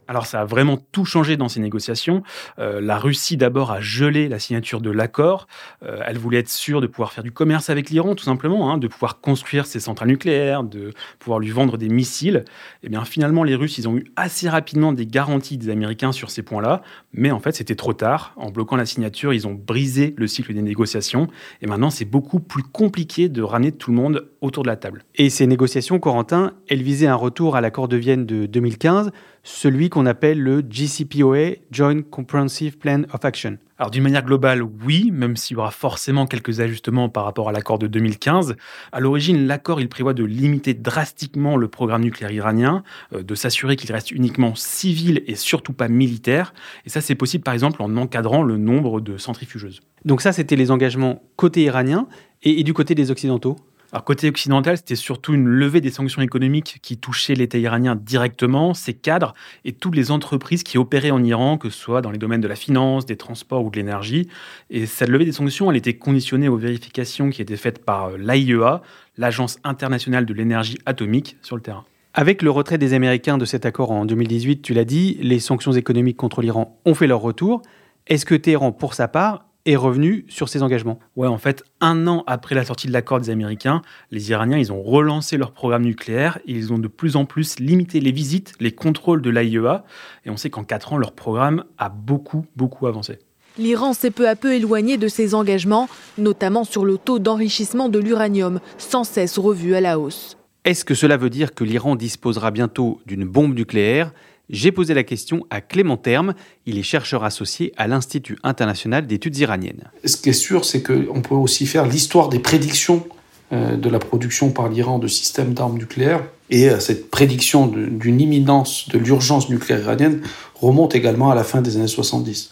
Alors 0.07 0.25
ça 0.25 0.41
a 0.41 0.45
vraiment 0.45 0.77
tout 0.91 1.05
changé 1.05 1.37
dans 1.37 1.49
ces 1.49 1.59
négociations. 1.59 2.23
Euh, 2.59 2.81
la 2.81 2.97
Russie 2.97 3.37
d'abord 3.37 3.71
a 3.71 3.81
gelé 3.81 4.27
la 4.27 4.39
signature 4.39 4.81
de 4.81 4.89
l'accord. 4.89 5.47
Euh, 5.83 6.01
elle 6.05 6.17
voulait 6.17 6.39
être 6.39 6.49
sûre 6.49 6.81
de 6.81 6.87
pouvoir 6.87 7.13
faire 7.13 7.23
du 7.23 7.31
commerce 7.31 7.69
avec 7.69 7.89
l'Iran, 7.89 8.15
tout 8.15 8.23
simplement, 8.23 8.71
hein, 8.71 8.77
de 8.77 8.87
pouvoir 8.87 9.21
construire 9.21 9.65
ses 9.65 9.79
centrales 9.79 10.09
nucléaires, 10.09 10.63
de 10.63 10.91
pouvoir 11.19 11.39
lui 11.39 11.49
vendre 11.49 11.77
des 11.77 11.89
missiles. 11.89 12.43
Et 12.83 12.89
bien 12.89 13.05
finalement, 13.05 13.43
les 13.43 13.55
Russes, 13.55 13.77
ils 13.77 13.87
ont 13.87 13.97
eu 13.97 14.05
assez 14.15 14.49
rapidement 14.49 14.93
des 14.93 15.05
garanties 15.05 15.57
des 15.57 15.69
Américains 15.69 16.11
sur 16.11 16.31
ces 16.31 16.43
points-là, 16.43 16.81
mais 17.13 17.31
en 17.31 17.39
fait 17.39 17.55
c'était 17.55 17.75
trop 17.75 17.93
tard. 17.93 18.33
En 18.35 18.49
bloquant 18.49 18.75
la 18.75 18.85
signature, 18.85 19.33
ils 19.33 19.47
ont 19.47 19.53
brisé 19.53 20.13
le 20.17 20.27
cycle 20.27 20.53
des 20.53 20.61
négociations. 20.61 21.27
Et 21.61 21.67
maintenant, 21.67 21.89
c'est 21.89 22.05
beaucoup 22.05 22.39
plus 22.39 22.63
compliqué 22.63 23.29
de 23.29 23.41
ramener 23.41 23.71
tout 23.71 23.91
le 23.91 23.97
monde 23.97 24.27
autour 24.41 24.63
de 24.63 24.67
la 24.67 24.75
table. 24.75 25.03
Et 25.15 25.29
ces 25.29 25.47
négociations, 25.47 25.99
Corentin, 25.99 26.53
elles 26.67 26.81
visaient 26.81 27.07
un 27.07 27.15
retour 27.15 27.55
à 27.55 27.61
l'accord 27.61 27.87
de 27.87 27.97
Vienne 27.97 28.25
de 28.25 28.45
2015 28.45 29.11
celui 29.43 29.89
qu'on 29.89 30.05
appelle 30.05 30.41
le 30.41 30.61
GCPOA, 30.61 31.57
Joint 31.69 32.01
Comprehensive 32.01 32.77
Plan 32.77 33.03
of 33.13 33.25
Action. 33.25 33.57
Alors 33.77 33.91
d'une 33.91 34.03
manière 34.03 34.23
globale, 34.23 34.61
oui, 34.61 35.11
même 35.11 35.35
s'il 35.35 35.57
y 35.57 35.59
aura 35.59 35.71
forcément 35.71 36.25
quelques 36.25 36.61
ajustements 36.61 37.09
par 37.09 37.25
rapport 37.25 37.49
à 37.49 37.51
l'accord 37.51 37.77
de 37.77 37.87
2015. 37.87 38.55
À 38.93 38.99
l'origine, 39.01 39.45
l'accord 39.45 39.81
il 39.81 39.89
prévoit 39.89 40.13
de 40.13 40.23
limiter 40.23 40.73
drastiquement 40.73 41.57
le 41.57 41.67
programme 41.67 42.03
nucléaire 42.03 42.31
iranien, 42.31 42.83
euh, 43.13 43.23
de 43.23 43.35
s'assurer 43.35 43.75
qu'il 43.75 43.91
reste 43.91 44.11
uniquement 44.11 44.55
civil 44.55 45.21
et 45.27 45.35
surtout 45.35 45.73
pas 45.73 45.89
militaire. 45.89 46.53
Et 46.85 46.89
ça, 46.89 47.01
c'est 47.01 47.15
possible 47.15 47.43
par 47.43 47.53
exemple 47.53 47.81
en 47.81 47.97
encadrant 47.97 48.43
le 48.43 48.55
nombre 48.55 49.01
de 49.01 49.17
centrifugeuses. 49.17 49.81
Donc 50.05 50.21
ça, 50.21 50.31
c'était 50.31 50.55
les 50.55 50.71
engagements 50.71 51.21
côté 51.35 51.63
iranien 51.63 52.07
et 52.43 52.63
du 52.63 52.73
côté 52.73 52.95
des 52.95 53.11
Occidentaux? 53.11 53.57
Alors 53.93 54.05
côté 54.05 54.27
occidental, 54.27 54.75
c'était 54.75 54.95
surtout 54.95 55.35
une 55.35 55.45
levée 55.45 55.79
des 55.79 55.91
sanctions 55.91 56.23
économiques 56.23 56.79
qui 56.81 56.97
touchaient 56.97 57.35
l'État 57.35 57.59
iranien 57.59 57.95
directement, 57.95 58.73
ses 58.73 58.95
cadres 58.95 59.35
et 59.65 59.71
toutes 59.71 59.95
les 59.95 60.09
entreprises 60.09 60.63
qui 60.63 60.79
opéraient 60.79 61.11
en 61.11 61.23
Iran, 61.23 61.59
que 61.59 61.69
ce 61.69 61.77
soit 61.77 62.01
dans 62.01 62.09
les 62.09 62.17
domaines 62.17 62.41
de 62.41 62.47
la 62.47 62.55
finance, 62.55 63.05
des 63.05 63.17
transports 63.17 63.63
ou 63.63 63.69
de 63.69 63.75
l'énergie. 63.75 64.29
Et 64.71 64.87
cette 64.87 65.09
levée 65.09 65.25
des 65.25 65.31
sanctions, 65.31 65.69
elle 65.69 65.77
était 65.77 65.93
conditionnée 65.93 66.47
aux 66.47 66.57
vérifications 66.57 67.29
qui 67.29 67.43
étaient 67.43 67.55
faites 67.55 67.85
par 67.85 68.05
euh, 68.05 68.17
l'AIEA, 68.17 68.81
l'Agence 69.19 69.59
internationale 69.63 70.25
de 70.25 70.33
l'énergie 70.33 70.79
atomique, 70.87 71.37
sur 71.43 71.55
le 71.55 71.61
terrain. 71.61 71.85
Avec 72.15 72.41
le 72.41 72.49
retrait 72.49 72.79
des 72.79 72.95
Américains 72.95 73.37
de 73.37 73.45
cet 73.45 73.63
accord 73.63 73.91
en 73.91 74.05
2018, 74.05 74.63
tu 74.63 74.73
l'as 74.73 74.85
dit, 74.85 75.19
les 75.21 75.39
sanctions 75.39 75.73
économiques 75.73 76.17
contre 76.17 76.41
l'Iran 76.41 76.79
ont 76.85 76.95
fait 76.95 77.05
leur 77.05 77.21
retour. 77.21 77.61
Est-ce 78.07 78.25
que 78.25 78.33
Téhéran, 78.33 78.71
pour 78.71 78.95
sa 78.95 79.07
part, 79.07 79.45
est 79.65 79.75
revenu 79.75 80.25
sur 80.27 80.49
ses 80.49 80.61
engagements. 80.61 80.99
Ouais, 81.15 81.27
en 81.27 81.37
fait, 81.37 81.63
un 81.79 82.07
an 82.07 82.23
après 82.27 82.55
la 82.55 82.65
sortie 82.65 82.87
de 82.87 82.93
l'accord 82.93 83.19
des 83.19 83.29
Américains, 83.29 83.81
les 84.11 84.29
Iraniens, 84.29 84.57
ils 84.57 84.71
ont 84.71 84.81
relancé 84.81 85.37
leur 85.37 85.51
programme 85.51 85.83
nucléaire 85.83 86.39
et 86.45 86.51
ils 86.51 86.73
ont 86.73 86.79
de 86.79 86.87
plus 86.87 87.15
en 87.15 87.25
plus 87.25 87.59
limité 87.59 87.99
les 87.99 88.11
visites, 88.11 88.53
les 88.59 88.71
contrôles 88.71 89.21
de 89.21 89.29
l'AIEA. 89.29 89.85
Et 90.25 90.29
on 90.29 90.37
sait 90.37 90.49
qu'en 90.49 90.63
quatre 90.63 90.93
ans, 90.93 90.97
leur 90.97 91.13
programme 91.13 91.63
a 91.77 91.89
beaucoup, 91.89 92.45
beaucoup 92.55 92.87
avancé. 92.87 93.19
L'Iran 93.57 93.93
s'est 93.93 94.11
peu 94.11 94.27
à 94.27 94.35
peu 94.35 94.53
éloigné 94.53 94.97
de 94.97 95.07
ses 95.07 95.35
engagements, 95.35 95.87
notamment 96.17 96.63
sur 96.63 96.85
le 96.85 96.97
taux 96.97 97.19
d'enrichissement 97.19 97.87
de 97.87 97.99
l'uranium, 97.99 98.59
sans 98.79 99.03
cesse 99.03 99.37
revu 99.37 99.75
à 99.75 99.81
la 99.81 99.99
hausse. 99.99 100.37
Est-ce 100.65 100.85
que 100.85 100.95
cela 100.95 101.17
veut 101.17 101.29
dire 101.29 101.53
que 101.53 101.63
l'Iran 101.63 101.95
disposera 101.95 102.49
bientôt 102.49 102.99
d'une 103.05 103.25
bombe 103.25 103.53
nucléaire? 103.53 104.11
J'ai 104.53 104.71
posé 104.71 104.93
la 104.93 105.03
question 105.03 105.47
à 105.49 105.61
Clément 105.61 105.97
Terme, 105.97 106.35
il 106.67 106.77
est 106.77 106.83
chercheur 106.83 107.23
associé 107.23 107.73
à 107.75 107.87
l'Institut 107.87 108.37
international 108.43 109.07
d'études 109.07 109.35
iraniennes. 109.39 109.89
Ce 110.05 110.15
qui 110.15 110.29
est 110.29 110.33
sûr, 110.33 110.63
c'est 110.63 110.83
qu'on 110.83 111.21
peut 111.21 111.33
aussi 111.33 111.65
faire 111.65 111.87
l'histoire 111.87 112.29
des 112.29 112.37
prédictions 112.37 113.03
euh, 113.51 113.75
de 113.75 113.89
la 113.89 113.97
production 113.97 114.51
par 114.51 114.69
l'Iran 114.69 114.99
de 114.99 115.07
systèmes 115.07 115.55
d'armes 115.55 115.79
nucléaires. 115.79 116.23
Et 116.51 116.69
euh, 116.69 116.79
cette 116.79 117.09
prédiction 117.09 117.65
d'une 117.65 118.21
imminence 118.21 118.89
de 118.89 118.99
l'urgence 118.99 119.49
nucléaire 119.49 119.81
iranienne 119.81 120.21
remonte 120.53 120.93
également 120.93 121.31
à 121.31 121.35
la 121.35 121.43
fin 121.43 121.63
des 121.63 121.77
années 121.77 121.87
70. 121.87 122.51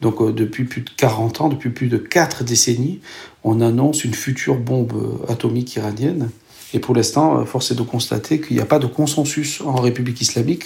Donc 0.00 0.22
euh, 0.22 0.32
depuis 0.32 0.64
plus 0.64 0.80
de 0.80 0.90
40 0.96 1.42
ans, 1.42 1.48
depuis 1.50 1.68
plus 1.68 1.88
de 1.88 1.98
4 1.98 2.44
décennies, 2.44 3.00
on 3.44 3.60
annonce 3.60 4.04
une 4.04 4.14
future 4.14 4.56
bombe 4.56 5.22
atomique 5.28 5.76
iranienne. 5.76 6.30
Et 6.72 6.78
pour 6.78 6.94
l'instant, 6.94 7.44
force 7.44 7.72
est 7.72 7.74
de 7.74 7.82
constater 7.82 8.40
qu'il 8.40 8.56
n'y 8.56 8.62
a 8.62 8.66
pas 8.66 8.78
de 8.78 8.86
consensus 8.86 9.60
en 9.60 9.74
République 9.74 10.22
islamique 10.22 10.64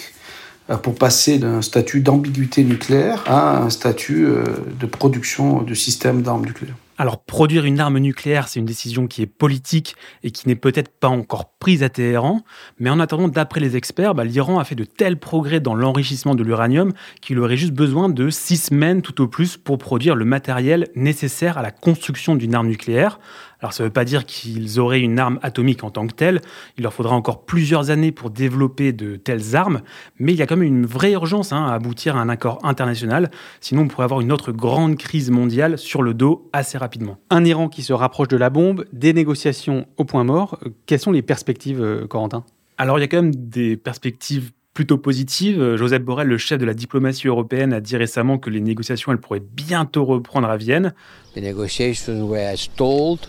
pour 0.75 0.95
passer 0.95 1.39
d'un 1.39 1.61
statut 1.61 2.01
d'ambiguïté 2.01 2.63
nucléaire 2.63 3.23
à 3.27 3.57
un 3.59 3.69
statut 3.69 4.25
euh, 4.25 4.43
de 4.77 4.85
production 4.85 5.61
de 5.61 5.73
systèmes 5.73 6.21
d'armes 6.21 6.45
nucléaires. 6.45 6.75
Alors, 6.99 7.23
produire 7.23 7.65
une 7.65 7.79
arme 7.79 7.99
nucléaire, 7.99 8.47
c'est 8.47 8.59
une 8.59 8.65
décision 8.65 9.05
qui 9.05 9.21
est 9.21 9.27
politique 9.27 9.95
et 10.23 10.31
qui 10.31 10.47
n'est 10.47 10.55
peut-être 10.55 10.89
pas 10.89 11.09
encore 11.09 11.53
prise 11.59 11.83
à 11.83 11.89
Téhéran. 11.89 12.41
Mais 12.79 12.89
en 12.89 12.99
attendant, 12.99 13.27
d'après 13.27 13.59
les 13.59 13.75
experts, 13.75 14.15
bah, 14.15 14.23
l'Iran 14.23 14.57
a 14.57 14.63
fait 14.63 14.73
de 14.73 14.83
tels 14.83 15.19
progrès 15.19 15.59
dans 15.59 15.75
l'enrichissement 15.75 16.33
de 16.33 16.43
l'uranium 16.43 16.93
qu'il 17.21 17.37
aurait 17.37 17.55
juste 17.55 17.73
besoin 17.73 18.09
de 18.09 18.31
six 18.31 18.57
semaines 18.57 19.03
tout 19.03 19.21
au 19.21 19.27
plus 19.27 19.57
pour 19.57 19.77
produire 19.77 20.15
le 20.15 20.25
matériel 20.25 20.87
nécessaire 20.95 21.59
à 21.59 21.61
la 21.61 21.69
construction 21.69 22.35
d'une 22.35 22.55
arme 22.55 22.67
nucléaire. 22.67 23.19
Alors 23.59 23.73
ça 23.73 23.83
ne 23.83 23.87
veut 23.87 23.93
pas 23.93 24.05
dire 24.05 24.25
qu'ils 24.25 24.79
auraient 24.79 24.99
une 24.99 25.17
arme 25.17 25.39
atomique 25.41 25.83
en 25.83 25.89
tant 25.89 26.05
que 26.05 26.13
telle, 26.13 26.41
il 26.77 26.83
leur 26.83 26.93
faudra 26.93 27.15
encore 27.15 27.43
plusieurs 27.45 27.89
années 27.89 28.11
pour 28.11 28.29
développer 28.29 28.93
de 28.93 29.15
telles 29.15 29.55
armes, 29.55 29.81
mais 30.19 30.33
il 30.33 30.37
y 30.37 30.43
a 30.43 30.45
quand 30.45 30.57
même 30.57 30.67
une 30.67 30.85
vraie 30.85 31.13
urgence 31.13 31.51
hein, 31.51 31.65
à 31.65 31.73
aboutir 31.73 32.15
à 32.17 32.21
un 32.21 32.29
accord 32.29 32.59
international, 32.63 33.31
sinon 33.59 33.83
on 33.83 33.87
pourrait 33.87 34.03
avoir 34.03 34.21
une 34.21 34.31
autre 34.31 34.51
grande 34.51 34.95
crise 34.97 35.31
mondiale 35.31 35.79
sur 35.79 36.03
le 36.03 36.13
dos 36.13 36.49
assez 36.53 36.77
rapidement. 36.77 36.86
Un 37.29 37.45
Iran 37.45 37.69
qui 37.69 37.83
se 37.83 37.93
rapproche 37.93 38.27
de 38.27 38.37
la 38.37 38.49
bombe, 38.49 38.85
des 38.93 39.13
négociations 39.13 39.85
au 39.97 40.05
point 40.05 40.23
mort, 40.23 40.59
quelles 40.85 40.99
sont 40.99 41.11
les 41.11 41.21
perspectives, 41.21 41.81
euh, 41.81 42.07
Corentin? 42.07 42.43
Alors 42.77 42.99
il 42.99 43.01
y 43.01 43.05
a 43.05 43.07
quand 43.07 43.21
même 43.21 43.35
des 43.35 43.77
perspectives 43.77 44.51
plutôt 44.73 44.99
positive. 44.99 45.75
Joseph 45.75 46.03
Borrell, 46.03 46.27
le 46.27 46.37
chef 46.37 46.59
de 46.59 46.65
la 46.65 46.75
diplomatie 46.75 47.27
européenne, 47.27 47.73
a 47.73 47.81
dit 47.81 47.97
récemment 47.97 48.37
que 48.37 48.51
les 48.51 48.61
négociations 48.61 49.11
elles 49.11 49.17
pourraient 49.17 49.39
bientôt 49.41 50.05
reprendre 50.05 50.47
à 50.47 50.57
Vienne. 50.57 50.93
The 51.33 51.41
negotiations 51.41 52.27
were 52.29 52.55
stalled 52.55 53.21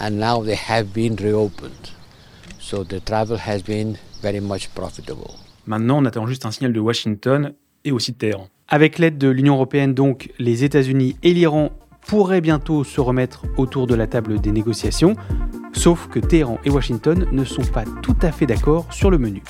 and 0.00 0.12
now 0.12 0.44
they 0.44 0.56
have 0.68 0.86
been 0.94 1.16
reopened. 1.16 1.90
So 2.60 2.84
the 2.84 3.00
travel 3.04 3.38
has 3.38 3.62
been 3.62 3.96
very 4.22 4.40
much 4.40 4.68
profitable. 4.74 5.34
Maintenant, 5.66 5.98
on 5.98 6.04
attend 6.04 6.26
juste 6.26 6.46
un 6.46 6.52
signal 6.52 6.72
de 6.72 6.80
Washington 6.80 7.52
et 7.84 7.90
aussi 7.90 8.12
de 8.12 8.18
Téhéran. 8.18 8.48
Avec 8.68 8.98
l'aide 8.98 9.18
de 9.18 9.28
l'Union 9.28 9.54
européenne, 9.54 9.94
donc, 9.94 10.30
les 10.38 10.64
États-Unis 10.64 11.16
et 11.22 11.32
l'Iran 11.32 11.70
pourraient 12.06 12.40
bientôt 12.40 12.84
se 12.84 13.00
remettre 13.00 13.42
autour 13.56 13.86
de 13.86 13.94
la 13.94 14.06
table 14.06 14.40
des 14.40 14.52
négociations, 14.52 15.16
sauf 15.72 16.08
que 16.08 16.18
Téhéran 16.18 16.58
et 16.64 16.70
Washington 16.70 17.26
ne 17.30 17.44
sont 17.44 17.64
pas 17.64 17.84
tout 18.02 18.16
à 18.22 18.32
fait 18.32 18.46
d'accord 18.46 18.92
sur 18.92 19.10
le 19.10 19.18
menu. 19.18 19.42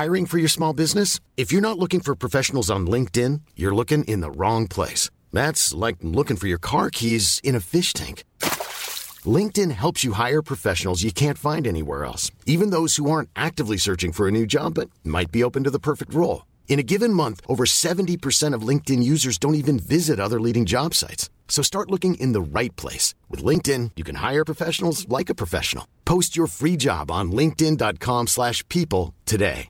Hiring 0.00 0.24
for 0.24 0.38
your 0.38 0.48
small 0.48 0.72
business? 0.72 1.20
If 1.36 1.52
you're 1.52 1.60
not 1.60 1.78
looking 1.78 2.00
for 2.00 2.14
professionals 2.14 2.70
on 2.70 2.86
LinkedIn, 2.86 3.42
you're 3.54 3.74
looking 3.74 4.02
in 4.04 4.20
the 4.20 4.30
wrong 4.30 4.66
place. 4.66 5.10
That's 5.30 5.74
like 5.74 5.96
looking 6.02 6.38
for 6.38 6.48
your 6.48 6.58
car 6.58 6.88
keys 6.88 7.38
in 7.44 7.54
a 7.54 7.60
fish 7.60 7.92
tank. 7.92 8.24
LinkedIn 9.26 9.70
helps 9.72 10.02
you 10.02 10.12
hire 10.12 10.40
professionals 10.40 11.02
you 11.02 11.12
can't 11.12 11.36
find 11.36 11.66
anywhere 11.66 12.06
else, 12.06 12.30
even 12.46 12.70
those 12.70 12.96
who 12.96 13.10
aren't 13.10 13.28
actively 13.36 13.76
searching 13.76 14.12
for 14.12 14.26
a 14.26 14.30
new 14.30 14.46
job 14.46 14.74
but 14.74 14.88
might 15.04 15.30
be 15.30 15.44
open 15.44 15.64
to 15.64 15.70
the 15.70 15.78
perfect 15.78 16.14
role. 16.14 16.44
In 16.70 16.78
a 16.78 16.84
given 16.84 17.12
month, 17.12 17.40
over 17.48 17.64
70% 17.66 18.54
of 18.54 18.62
LinkedIn 18.62 19.02
users 19.02 19.38
don't 19.38 19.56
even 19.56 19.80
visit 19.80 20.20
other 20.20 20.40
leading 20.40 20.66
job 20.66 20.94
sites. 20.94 21.28
So 21.48 21.62
start 21.62 21.90
looking 21.90 22.14
in 22.14 22.32
the 22.32 22.40
right 22.40 22.74
place. 22.76 23.12
With 23.28 23.44
LinkedIn, 23.44 23.90
you 23.96 24.04
can 24.04 24.14
hire 24.14 24.44
professionals 24.44 25.04
like 25.08 25.28
a 25.28 25.34
professional. 25.34 25.84
Post 26.04 26.36
your 26.36 26.46
free 26.46 26.76
job 26.76 27.10
on 27.10 27.32
linkedin.com 27.32 28.28
slash 28.28 28.66
people 28.68 29.14
today. 29.26 29.68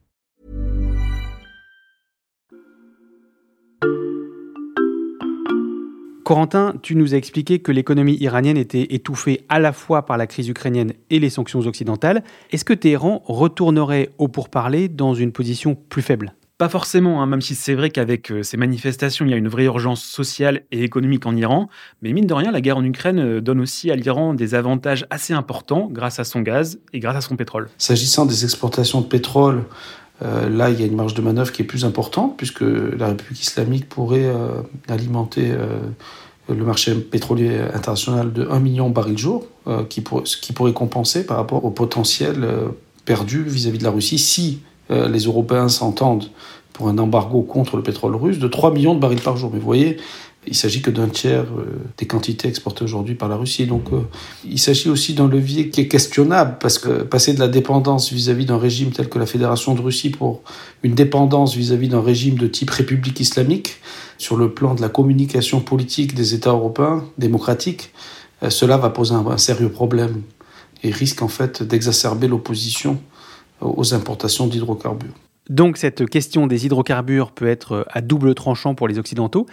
Corentin, 6.23 6.75
tu 6.83 6.95
nous 6.95 7.15
as 7.15 7.17
expliqué 7.17 7.61
que 7.61 7.73
l'économie 7.73 8.17
iranienne 8.21 8.59
était 8.59 8.95
étouffée 8.95 9.41
à 9.49 9.59
la 9.59 9.73
fois 9.73 10.07
par 10.07 10.17
la 10.19 10.29
crise 10.29 10.49
ukrainienne 10.49 10.93
et 11.09 11.19
les 11.19 11.31
sanctions 11.31 11.61
occidentales. 11.61 12.23
Est-ce 12.53 12.65
que 12.65 12.75
Téhéran 12.75 13.23
retournerait 13.25 14.11
au 14.19 14.29
pourparler 14.29 14.89
dans 14.89 15.15
une 15.15 15.33
position 15.33 15.77
plus 15.89 16.03
faible? 16.03 16.35
Pas 16.61 16.69
forcément, 16.69 17.23
hein, 17.23 17.27
même 17.27 17.41
si 17.41 17.55
c'est 17.55 17.75
vrai 17.75 17.89
qu'avec 17.89 18.31
euh, 18.31 18.43
ces 18.43 18.59
manifestations, 18.59 19.25
il 19.25 19.31
y 19.31 19.35
a 19.35 19.39
une 19.39 19.49
vraie 19.49 19.65
urgence 19.65 20.05
sociale 20.05 20.65
et 20.71 20.85
économique 20.85 21.25
en 21.25 21.35
Iran. 21.35 21.71
Mais 22.03 22.13
mine 22.13 22.27
de 22.27 22.35
rien, 22.35 22.53
la 22.53 22.61
guerre 22.61 22.77
en 22.77 22.85
Ukraine 22.85 23.19
euh, 23.19 23.41
donne 23.41 23.63
aussi 23.63 23.91
à 23.91 23.97
l'Iran 23.97 24.35
des 24.35 24.55
avantages 24.55 25.07
assez 25.09 25.33
importants 25.33 25.89
grâce 25.91 26.19
à 26.19 26.25
son 26.25 26.43
gaz 26.43 26.79
et 26.93 27.01
grâce 27.01 27.17
à 27.17 27.23
son 27.23 27.35
pétrole. 27.37 27.71
S'agissant 27.79 28.27
des 28.27 28.45
exportations 28.45 29.01
de 29.01 29.07
pétrole, 29.07 29.65
euh, 30.21 30.51
là, 30.51 30.69
il 30.69 30.79
y 30.79 30.83
a 30.83 30.87
une 30.87 30.97
marge 30.97 31.15
de 31.15 31.23
manœuvre 31.23 31.51
qui 31.51 31.63
est 31.63 31.65
plus 31.65 31.87
importante, 31.87 32.37
puisque 32.37 32.61
la 32.61 33.07
République 33.07 33.41
islamique 33.41 33.89
pourrait 33.89 34.31
alimenter 34.89 35.55
le 36.51 36.63
marché 36.63 36.95
pétrolier 36.95 37.59
international 37.73 38.35
de 38.35 38.47
1 38.47 38.61
million 38.61 38.91
de 38.91 38.95
barils 38.95 39.17
jour, 39.17 39.47
ce 39.67 40.37
qui 40.37 40.53
pourrait 40.53 40.75
compenser 40.75 41.25
par 41.25 41.39
rapport 41.39 41.65
au 41.65 41.71
potentiel 41.71 42.47
perdu 43.07 43.45
vis 43.45 43.67
à 43.67 43.71
-vis 43.71 43.79
de 43.79 43.85
la 43.85 43.91
Russie 43.91 44.19
si 44.19 44.61
euh, 44.91 45.09
les 45.09 45.21
Européens 45.21 45.69
s'entendent 45.69 46.27
pour 46.73 46.89
un 46.89 46.99
embargo 46.99 47.43
contre 47.43 47.77
le 47.77 47.83
pétrole 47.83 48.17
russe 48.17 48.39
de 48.39 48.49
3 48.49 48.73
millions 48.73 48.95
de 48.95 49.01
barils 49.01 49.21
par 49.21 49.37
jour. 49.37 49.51
Mais 49.53 49.59
vous 49.59 49.65
voyez, 49.65 49.99
il 50.47 50.55
s'agit 50.55 50.81
que 50.81 50.91
d'un 50.91 51.09
tiers 51.09 51.45
euh, 51.45 51.79
des 51.99 52.07
quantités 52.07 52.49
exportées 52.49 52.85
aujourd'hui 52.85 53.15
par 53.15 53.29
la 53.29 53.37
Russie. 53.37 53.67
Donc 53.67 53.93
euh, 53.93 54.01
il 54.45 54.59
s'agit 54.59 54.89
aussi 54.89 55.15
d'un 55.15 55.29
levier 55.29 55.69
qui 55.69 55.83
est 55.83 55.89
questionnable 55.89 56.57
parce 56.61 56.79
que 56.79 57.03
passer 57.03 57.35
de 57.35 57.41
la 57.41 57.49
dépendance 57.49 58.13
vis-à-vis 58.13 58.47
d'un 58.47 58.59
régime 58.59 58.91
tel 58.91 59.09
que 59.09 59.19
la 59.19 59.27
Fédération 59.27 59.75
de 59.75 59.81
Russie 59.81 60.11
pour 60.11 60.43
une 60.83 60.95
dépendance 60.95 61.55
vis-à-vis 61.55 61.89
d'un 61.89 62.03
régime 62.03 62.37
de 62.37 62.47
type 62.47 62.71
République 62.71 63.21
islamique 63.21 63.77
sur 64.19 64.37
le 64.37 64.53
plan 64.53 64.75
de 64.75 64.81
la 64.81 64.89
communication 64.89 65.61
politique 65.61 66.15
des 66.15 66.35
États 66.35 66.51
européens 66.51 67.05
démocratiques, 67.17 67.91
cela 68.49 68.77
va 68.77 68.91
poser 68.91 69.15
un 69.15 69.39
sérieux 69.39 69.71
problème 69.71 70.23
et 70.83 70.91
risque 70.91 71.23
en 71.23 71.29
fait 71.29 71.63
d'exacerber 71.63 72.29
l'opposition 72.29 72.99
aux 73.61 73.95
importations 73.95 74.47
d'hydrocarbures. 74.47 75.13
Donc 75.49 75.77
cette 75.77 76.09
question 76.09 76.47
des 76.47 76.67
hydrocarbures 76.67 77.33
peut 77.33 77.49
être 77.49 77.87
à 77.91 78.01
double 78.01 78.35
tranchant 78.35 78.75
pour 78.75 78.89
les 78.89 78.99
Occidentaux. 78.99 79.47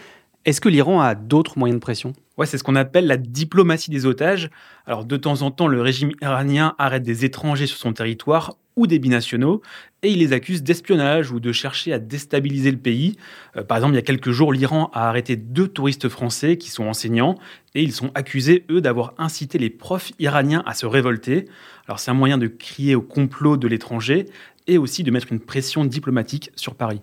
Est-ce 0.46 0.62
que 0.62 0.70
l'Iran 0.70 1.02
a 1.02 1.16
d'autres 1.16 1.58
moyens 1.58 1.80
de 1.80 1.82
pression? 1.82 2.14
Ouais, 2.38 2.46
c'est 2.46 2.58
ce 2.58 2.64
qu'on 2.64 2.76
appelle 2.76 3.08
la 3.08 3.18
diplomatie 3.18 3.90
des 3.90 4.06
otages. 4.06 4.50
Alors 4.86 5.06
de 5.06 5.18
temps 5.18 5.42
en 5.42 5.52
temps, 5.52 5.68
le 5.68 5.82
régime 5.82 6.12
iranien 6.22 6.76
arrête 6.78 7.04
des 7.04 7.26
étrangers 7.26 7.68
sur 7.68 7.78
son 7.78 7.94
territoire 7.94 8.56
ou 8.78 8.88
des 8.88 9.00
binationaux 9.00 9.62
et 10.04 10.12
il 10.12 10.20
les 10.20 10.32
accuse 10.32 10.64
d'espionnage 10.64 11.32
ou 11.32 11.42
de 11.42 11.52
chercher 11.52 11.92
à 11.92 12.00
déstabiliser 12.00 12.72
le 12.72 12.78
pays. 12.78 13.18
Euh, 13.58 13.64
par 13.64 13.78
exemple, 13.78 13.94
il 13.94 13.98
y 13.98 14.00
a 14.00 14.04
quelques 14.04 14.32
jours, 14.32 14.54
l'Iran 14.54 14.90
a 14.94 15.10
arrêté 15.10 15.36
deux 15.36 15.68
touristes 15.68 16.08
français 16.08 16.58
qui 16.58 16.70
sont 16.70 16.86
enseignants 16.86 17.36
et 17.76 17.82
ils 17.82 17.92
sont 17.92 18.12
accusés, 18.16 18.64
eux, 18.70 18.80
d'avoir 18.80 19.14
incité 19.18 19.58
les 19.58 19.70
profs 19.70 20.12
iraniens 20.20 20.64
à 20.66 20.74
se 20.74 20.86
révolter. 20.86 21.46
Alors 21.88 22.00
c'est 22.00 22.12
un 22.12 22.14
moyen 22.14 22.38
de 22.38 22.48
crier 22.48 22.96
au 22.96 23.02
complot 23.02 23.58
de 23.58 23.68
l'étranger 23.68 24.28
et 24.68 24.78
aussi 24.78 25.04
de 25.04 25.12
mettre 25.12 25.32
une 25.32 25.40
pression 25.40 25.84
diplomatique 25.84 26.52
sur 26.56 26.76
Paris. 26.76 27.02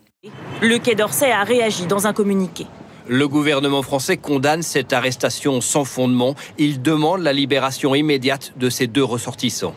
Le 0.62 0.78
Quai 0.78 0.95
d'Orsay 0.95 1.31
a 1.31 1.45
réagi 1.45 1.87
dans 1.87 2.07
un 2.07 2.12
communiqué. 2.12 2.66
Le 3.07 3.28
gouvernement 3.28 3.83
français 3.83 4.16
condamne 4.16 4.62
cette 4.62 4.95
arrestation 4.95 5.61
sans 5.61 5.85
fondement. 5.85 6.37
Il 6.57 6.81
demande 6.81 7.21
la 7.21 7.35
libération 7.35 7.95
immédiate 7.95 8.54
de 8.57 8.71
ces 8.71 8.87
deux 8.87 9.04
ressortissants. 9.04 9.75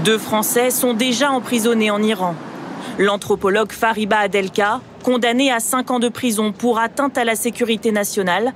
Deux 0.00 0.18
Français 0.18 0.70
sont 0.70 0.94
déjà 0.94 1.30
emprisonnés 1.30 1.90
en 1.90 2.02
Iran. 2.02 2.34
L'anthropologue 2.98 3.70
Fariba 3.70 4.18
Adelka, 4.18 4.80
condamné 5.04 5.52
à 5.52 5.60
5 5.60 5.92
ans 5.92 5.98
de 6.00 6.08
prison 6.08 6.50
pour 6.50 6.80
atteinte 6.80 7.16
à 7.18 7.24
la 7.24 7.36
sécurité 7.36 7.92
nationale, 7.92 8.52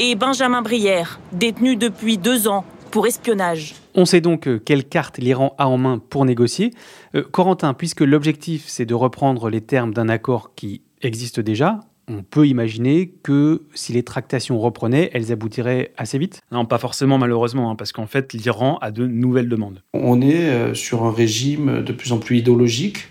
et 0.00 0.16
Benjamin 0.16 0.60
Brière, 0.60 1.20
détenu 1.30 1.76
depuis 1.76 2.18
deux 2.18 2.48
ans 2.48 2.64
pour 2.90 3.06
espionnage. 3.06 3.74
On 3.94 4.04
sait 4.04 4.20
donc 4.20 4.48
euh, 4.48 4.58
quelle 4.58 4.84
carte 4.84 5.18
l'Iran 5.18 5.54
a 5.56 5.68
en 5.68 5.78
main 5.78 5.98
pour 5.98 6.24
négocier. 6.24 6.72
Euh, 7.14 7.22
Corentin, 7.22 7.74
puisque 7.74 8.00
l'objectif 8.00 8.64
c'est 8.66 8.86
de 8.86 8.94
reprendre 8.94 9.50
les 9.50 9.60
termes 9.60 9.94
d'un 9.94 10.08
accord 10.08 10.54
qui 10.56 10.82
existe 11.00 11.38
déjà, 11.38 11.80
on 12.08 12.22
peut 12.22 12.46
imaginer 12.46 13.12
que 13.22 13.62
si 13.74 13.92
les 13.92 14.02
tractations 14.02 14.58
reprenaient, 14.58 15.10
elles 15.12 15.32
aboutiraient 15.32 15.92
assez 15.96 16.18
vite? 16.18 16.40
Non, 16.50 16.64
pas 16.64 16.78
forcément 16.78 17.18
malheureusement, 17.18 17.70
hein, 17.70 17.76
parce 17.76 17.92
qu'en 17.92 18.06
fait 18.06 18.32
l'Iran 18.32 18.78
a 18.80 18.90
de 18.90 19.06
nouvelles 19.06 19.48
demandes. 19.48 19.82
On 19.94 20.20
est 20.20 20.48
euh, 20.48 20.74
sur 20.74 21.04
un 21.04 21.12
régime 21.12 21.82
de 21.82 21.92
plus 21.92 22.12
en 22.12 22.18
plus 22.18 22.38
idéologique 22.38 23.08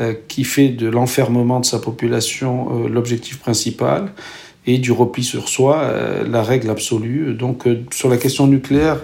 euh, 0.00 0.14
qui 0.28 0.44
fait 0.44 0.68
de 0.68 0.88
l'enfermement 0.88 1.60
de 1.60 1.66
sa 1.66 1.78
population 1.78 2.84
euh, 2.84 2.88
l'objectif 2.88 3.38
principal 3.38 4.12
et 4.66 4.78
du 4.78 4.92
repli 4.92 5.24
sur 5.24 5.48
soi 5.48 5.92
la 6.24 6.40
règle 6.40 6.70
absolue. 6.70 7.34
Donc 7.34 7.64
sur 7.90 8.08
la 8.08 8.16
question 8.16 8.46
nucléaire, 8.46 9.00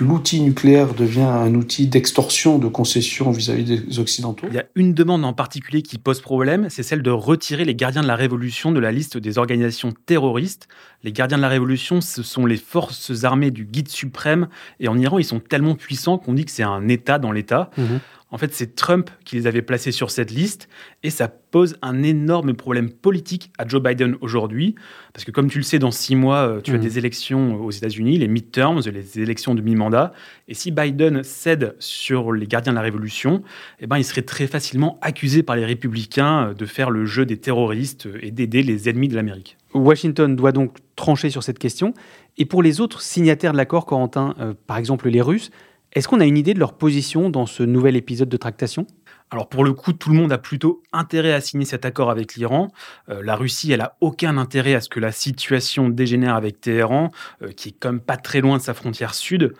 l'outil 0.00 0.40
nucléaire 0.40 0.94
devient 0.94 1.20
un 1.20 1.54
outil 1.54 1.86
d'extorsion, 1.86 2.58
de 2.58 2.68
concession 2.68 3.30
vis-à-vis 3.30 3.64
des 3.64 3.98
Occidentaux. 3.98 4.46
Il 4.50 4.54
y 4.54 4.58
a 4.58 4.66
une 4.74 4.94
demande 4.94 5.24
en 5.24 5.32
particulier 5.32 5.82
qui 5.82 5.98
pose 5.98 6.20
problème, 6.20 6.68
c'est 6.70 6.82
celle 6.82 7.02
de 7.02 7.10
retirer 7.10 7.64
les 7.64 7.74
gardiens 7.74 8.02
de 8.02 8.06
la 8.06 8.16
Révolution 8.16 8.72
de 8.72 8.80
la 8.80 8.92
liste 8.92 9.18
des 9.18 9.38
organisations 9.38 9.92
terroristes. 10.06 10.68
Les 11.02 11.12
gardiens 11.12 11.36
de 11.36 11.42
la 11.42 11.48
Révolution, 11.48 12.00
ce 12.00 12.22
sont 12.22 12.46
les 12.46 12.56
forces 12.56 13.24
armées 13.24 13.50
du 13.50 13.64
guide 13.64 13.88
suprême, 13.88 14.48
et 14.80 14.88
en 14.88 14.98
Iran, 14.98 15.18
ils 15.18 15.24
sont 15.24 15.40
tellement 15.40 15.74
puissants 15.74 16.18
qu'on 16.18 16.34
dit 16.34 16.44
que 16.44 16.50
c'est 16.50 16.62
un 16.62 16.88
État 16.88 17.18
dans 17.18 17.32
l'État. 17.32 17.70
Mhm. 17.76 18.00
En 18.32 18.38
fait, 18.38 18.54
c'est 18.54 18.76
Trump 18.76 19.10
qui 19.24 19.36
les 19.36 19.46
avait 19.46 19.62
placés 19.62 19.90
sur 19.90 20.10
cette 20.10 20.30
liste 20.30 20.68
et 21.02 21.10
ça 21.10 21.28
pose 21.28 21.76
un 21.82 22.02
énorme 22.02 22.54
problème 22.54 22.90
politique 22.90 23.50
à 23.58 23.66
Joe 23.66 23.82
Biden 23.82 24.16
aujourd'hui. 24.20 24.76
Parce 25.12 25.24
que 25.24 25.32
comme 25.32 25.50
tu 25.50 25.58
le 25.58 25.64
sais, 25.64 25.80
dans 25.80 25.90
six 25.90 26.14
mois, 26.14 26.48
euh, 26.48 26.60
tu 26.60 26.72
as 26.72 26.78
mm. 26.78 26.80
des 26.80 26.98
élections 26.98 27.60
aux 27.60 27.70
États-Unis, 27.70 28.18
les 28.18 28.28
midterms, 28.28 28.80
les 28.86 29.18
élections 29.18 29.54
de 29.54 29.62
mi-mandat. 29.62 30.12
Et 30.46 30.54
si 30.54 30.70
Biden 30.70 31.24
cède 31.24 31.74
sur 31.80 32.32
les 32.32 32.46
gardiens 32.46 32.72
de 32.72 32.76
la 32.76 32.82
Révolution, 32.82 33.42
eh 33.80 33.86
ben, 33.86 33.98
il 33.98 34.04
serait 34.04 34.22
très 34.22 34.46
facilement 34.46 34.98
accusé 35.02 35.42
par 35.42 35.56
les 35.56 35.64
républicains 35.64 36.48
euh, 36.50 36.54
de 36.54 36.66
faire 36.66 36.90
le 36.90 37.06
jeu 37.06 37.26
des 37.26 37.36
terroristes 37.36 38.08
et 38.20 38.30
d'aider 38.30 38.62
les 38.62 38.88
ennemis 38.88 39.08
de 39.08 39.16
l'Amérique. 39.16 39.56
Washington 39.74 40.34
doit 40.34 40.52
donc 40.52 40.76
trancher 40.96 41.30
sur 41.30 41.42
cette 41.42 41.58
question. 41.58 41.94
Et 42.38 42.44
pour 42.44 42.62
les 42.62 42.80
autres 42.80 43.02
signataires 43.02 43.52
de 43.52 43.56
l'accord, 43.56 43.86
Corentin, 43.86 44.34
euh, 44.40 44.54
par 44.66 44.76
exemple 44.76 45.08
les 45.08 45.20
Russes, 45.20 45.50
est-ce 45.92 46.06
qu'on 46.06 46.20
a 46.20 46.24
une 46.24 46.36
idée 46.36 46.54
de 46.54 46.60
leur 46.60 46.74
position 46.74 47.30
dans 47.30 47.46
ce 47.46 47.64
nouvel 47.64 47.96
épisode 47.96 48.28
de 48.28 48.36
tractation? 48.36 48.86
Alors 49.32 49.48
pour 49.48 49.64
le 49.64 49.72
coup, 49.72 49.92
tout 49.92 50.10
le 50.10 50.16
monde 50.16 50.32
a 50.32 50.38
plutôt 50.38 50.82
intérêt 50.92 51.32
à 51.32 51.40
signer 51.40 51.64
cet 51.64 51.84
accord 51.84 52.10
avec 52.10 52.34
l'Iran. 52.34 52.72
Euh, 53.08 53.22
la 53.24 53.34
Russie, 53.34 53.72
elle 53.72 53.80
a 53.80 53.96
aucun 54.00 54.36
intérêt 54.38 54.74
à 54.74 54.80
ce 54.80 54.88
que 54.88 55.00
la 55.00 55.12
situation 55.12 55.88
dégénère 55.88 56.34
avec 56.36 56.60
Téhéran, 56.60 57.10
euh, 57.42 57.50
qui 57.50 57.70
est 57.70 57.74
quand 57.78 57.92
même 57.92 58.00
pas 58.00 58.16
très 58.16 58.40
loin 58.40 58.56
de 58.56 58.62
sa 58.62 58.74
frontière 58.74 59.14
sud. 59.14 59.54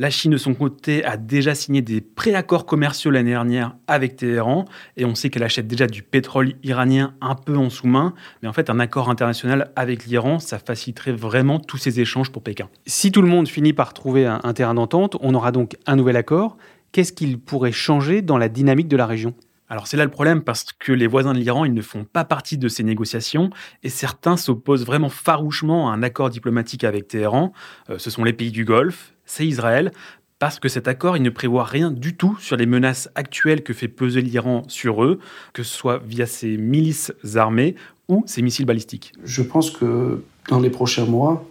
La 0.00 0.08
Chine, 0.08 0.30
de 0.30 0.38
son 0.38 0.54
côté, 0.54 1.04
a 1.04 1.18
déjà 1.18 1.54
signé 1.54 1.82
des 1.82 2.00
préaccords 2.00 2.64
commerciaux 2.64 3.10
l'année 3.10 3.32
dernière 3.32 3.76
avec 3.86 4.16
Téhéran, 4.16 4.64
et 4.96 5.04
on 5.04 5.14
sait 5.14 5.28
qu'elle 5.28 5.42
achète 5.42 5.66
déjà 5.66 5.86
du 5.86 6.02
pétrole 6.02 6.54
iranien 6.62 7.12
un 7.20 7.34
peu 7.34 7.54
en 7.58 7.68
sous-main. 7.68 8.14
Mais 8.40 8.48
en 8.48 8.54
fait, 8.54 8.70
un 8.70 8.80
accord 8.80 9.10
international 9.10 9.72
avec 9.76 10.06
l'Iran, 10.06 10.38
ça 10.38 10.58
faciliterait 10.58 11.12
vraiment 11.12 11.60
tous 11.60 11.76
ces 11.76 12.00
échanges 12.00 12.32
pour 12.32 12.42
Pékin. 12.42 12.70
Si 12.86 13.12
tout 13.12 13.20
le 13.20 13.28
monde 13.28 13.46
finit 13.46 13.74
par 13.74 13.92
trouver 13.92 14.24
un, 14.24 14.54
terrain 14.54 14.72
d'entente, 14.72 15.18
on 15.20 15.34
aura 15.34 15.52
donc 15.52 15.76
un 15.84 15.96
nouvel 15.96 16.16
accord. 16.16 16.56
Qu'est-ce 16.92 17.12
qu'il 17.12 17.38
pourrait 17.38 17.70
changer 17.70 18.22
dans 18.22 18.38
la 18.38 18.48
dynamique 18.48 18.88
de 18.88 18.96
la 18.96 19.04
région? 19.04 19.34
Alors 19.68 19.86
c'est 19.86 19.98
là 19.98 20.04
le 20.04 20.10
problème 20.10 20.42
parce 20.42 20.64
que 20.72 20.92
les 20.92 21.06
voisins 21.06 21.34
de 21.34 21.38
l'Iran, 21.38 21.66
ils 21.66 21.74
ne 21.74 21.82
font 21.82 22.04
pas 22.04 22.24
partie 22.24 22.58
de 22.58 22.68
ces 22.68 22.82
négociations 22.82 23.50
et 23.84 23.88
certains 23.88 24.36
s'opposent 24.36 24.84
vraiment 24.84 25.10
farouchement 25.10 25.90
à 25.90 25.94
un 25.94 26.02
accord 26.02 26.30
diplomatique 26.30 26.84
avec 26.84 27.06
Téhéran. 27.06 27.52
Euh, 27.88 27.98
ce 27.98 28.10
sont 28.10 28.24
les 28.24 28.32
pays 28.32 28.50
du 28.50 28.64
Golfe, 28.64 29.12
c'est 29.30 29.46
Israël, 29.46 29.92
parce 30.40 30.58
que 30.58 30.68
cet 30.68 30.88
accord, 30.88 31.16
il 31.16 31.22
ne 31.22 31.30
prévoit 31.30 31.64
rien 31.64 31.90
du 31.90 32.16
tout 32.16 32.36
sur 32.40 32.56
les 32.56 32.66
menaces 32.66 33.08
actuelles 33.14 33.62
que 33.62 33.72
fait 33.72 33.88
peser 33.88 34.22
l'Iran 34.22 34.64
sur 34.68 35.04
eux, 35.04 35.20
que 35.52 35.62
ce 35.62 35.72
soit 35.72 36.02
via 36.04 36.26
ses 36.26 36.56
milices 36.56 37.12
armées 37.36 37.76
ou 38.08 38.24
ses 38.26 38.42
missiles 38.42 38.64
balistiques. 38.64 39.12
Je 39.22 39.42
pense 39.42 39.70
que 39.70 40.24
dans 40.48 40.58
les 40.58 40.70
prochains 40.70 41.04
mois, 41.04 41.46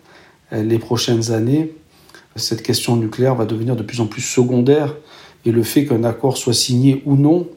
euh, 0.52 0.64
les 0.64 0.80
prochaines 0.80 1.32
années, 1.32 1.72
cette 2.36 2.64
question 2.64 2.98
nucléaire 2.98 3.36
va 3.36 3.46
devenir 3.46 3.76
de 3.76 3.84
plus 3.84 4.02
en 4.02 4.08
plus 4.08 4.22
secondaire 4.22 4.96
et 5.46 5.52
le 5.52 5.64
fait 5.64 5.86
qu'un 5.86 6.04
accord 6.04 6.38
soit 6.38 6.54
signé 6.54 7.02
ou 7.06 7.16
non 7.16 7.48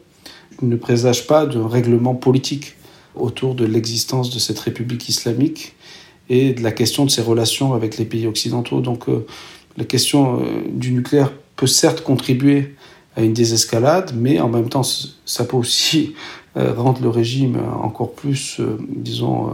ne 0.61 0.75
présage 0.75 1.27
pas 1.27 1.45
d'un 1.45 1.67
règlement 1.67 2.15
politique 2.15 2.75
autour 3.15 3.55
de 3.55 3.65
l'existence 3.65 4.29
de 4.33 4.39
cette 4.39 4.59
République 4.59 5.09
islamique 5.09 5.75
et 6.29 6.53
de 6.53 6.61
la 6.61 6.71
question 6.71 7.03
de 7.03 7.09
ses 7.09 7.21
relations 7.21 7.73
avec 7.73 7.97
les 7.97 8.05
pays 8.05 8.27
occidentaux. 8.27 8.79
Donc 8.79 9.09
euh, 9.09 9.25
la 9.77 9.85
question 9.85 10.39
euh, 10.39 10.63
du 10.69 10.91
nucléaire 10.91 11.31
peut 11.55 11.67
certes 11.67 12.01
contribuer 12.01 12.75
à 13.15 13.21
une 13.21 13.33
désescalade, 13.33 14.13
mais 14.15 14.39
en 14.39 14.49
même 14.49 14.69
temps, 14.69 14.83
ça 15.25 15.45
peut 15.45 15.57
aussi 15.57 16.15
euh, 16.57 16.73
rendre 16.73 17.01
le 17.01 17.09
régime 17.09 17.57
encore 17.81 18.13
plus, 18.13 18.59
disons, 18.89 19.51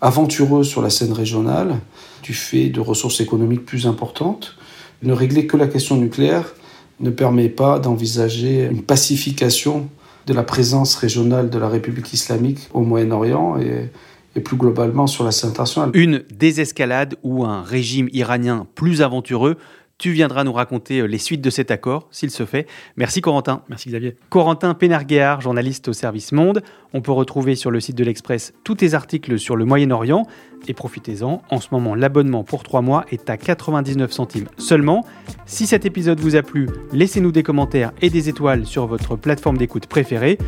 aventureux 0.00 0.64
sur 0.64 0.80
la 0.80 0.90
scène 0.90 1.12
régionale, 1.12 1.78
du 2.22 2.32
fait 2.32 2.68
de 2.68 2.80
ressources 2.80 3.20
économiques 3.20 3.66
plus 3.66 3.86
importantes. 3.86 4.56
Ne 5.02 5.12
régler 5.12 5.46
que 5.46 5.56
la 5.56 5.66
question 5.66 5.96
nucléaire 5.96 6.54
ne 7.00 7.10
permet 7.10 7.50
pas 7.50 7.78
d'envisager 7.78 8.64
une 8.64 8.82
pacification 8.82 9.88
de 10.26 10.34
la 10.34 10.42
présence 10.42 10.96
régionale 10.96 11.50
de 11.50 11.58
la 11.58 11.68
République 11.68 12.12
islamique 12.12 12.68
au 12.74 12.80
Moyen-Orient 12.80 13.58
et, 13.58 13.90
et 14.36 14.40
plus 14.40 14.56
globalement 14.56 15.06
sur 15.06 15.24
la 15.24 15.32
scène 15.32 15.50
internationale. 15.50 15.90
Une 15.94 16.22
désescalade 16.30 17.16
ou 17.22 17.44
un 17.44 17.62
régime 17.62 18.08
iranien 18.12 18.66
plus 18.74 19.02
aventureux 19.02 19.56
tu 19.98 20.10
viendras 20.10 20.44
nous 20.44 20.52
raconter 20.52 21.00
euh, 21.00 21.06
les 21.06 21.18
suites 21.18 21.40
de 21.40 21.48
cet 21.48 21.70
accord, 21.70 22.08
s'il 22.10 22.30
se 22.30 22.44
fait. 22.44 22.66
Merci 22.96 23.22
Corentin. 23.22 23.62
Merci 23.68 23.88
Xavier. 23.88 24.16
Corentin 24.28 24.74
Pénarguéard, 24.74 25.40
journaliste 25.40 25.88
au 25.88 25.94
service 25.94 26.32
Monde. 26.32 26.62
On 26.92 27.00
peut 27.00 27.12
retrouver 27.12 27.54
sur 27.54 27.70
le 27.70 27.80
site 27.80 27.96
de 27.96 28.04
l'Express 28.04 28.52
tous 28.62 28.74
tes 28.74 28.92
articles 28.94 29.38
sur 29.38 29.56
le 29.56 29.64
Moyen-Orient. 29.64 30.26
Et 30.68 30.74
profitez-en, 30.74 31.42
en 31.48 31.60
ce 31.60 31.68
moment 31.72 31.94
l'abonnement 31.94 32.44
pour 32.44 32.62
3 32.62 32.82
mois 32.82 33.06
est 33.10 33.30
à 33.30 33.36
99 33.36 34.12
centimes 34.12 34.48
seulement. 34.58 35.04
Si 35.46 35.66
cet 35.66 35.86
épisode 35.86 36.20
vous 36.20 36.36
a 36.36 36.42
plu, 36.42 36.68
laissez-nous 36.92 37.32
des 37.32 37.42
commentaires 37.42 37.92
et 38.02 38.10
des 38.10 38.28
étoiles 38.28 38.66
sur 38.66 38.86
votre 38.86 39.16
plateforme 39.16 39.56
d'écoute 39.56 39.86
préférée. 39.86 40.38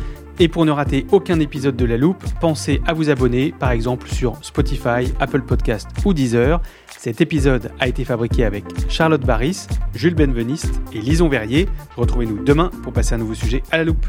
Et 0.41 0.47
pour 0.47 0.65
ne 0.65 0.71
rater 0.71 1.05
aucun 1.11 1.37
épisode 1.41 1.75
de 1.75 1.83
La 1.83 1.97
Loupe, 1.97 2.23
pensez 2.39 2.81
à 2.87 2.93
vous 2.93 3.09
abonner, 3.09 3.53
par 3.59 3.71
exemple 3.71 4.07
sur 4.07 4.37
Spotify, 4.41 5.13
Apple 5.19 5.41
Podcast 5.41 5.89
ou 6.05 6.13
Deezer. 6.13 6.61
Cet 6.97 7.19
épisode 7.19 7.73
a 7.81 7.89
été 7.89 8.05
fabriqué 8.05 8.45
avec 8.45 8.63
Charlotte 8.89 9.25
Barris, 9.25 9.67
Jules 9.93 10.15
Benveniste 10.15 10.79
et 10.93 10.99
Lison 10.99 11.27
Verrier. 11.27 11.67
Retrouvez-nous 11.97 12.41
demain 12.41 12.71
pour 12.83 12.93
passer 12.93 13.15
un 13.15 13.17
nouveau 13.17 13.33
sujet 13.33 13.63
à 13.69 13.77
la 13.77 13.83
loupe. 13.83 14.05